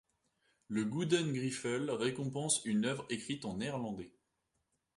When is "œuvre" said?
2.85-3.05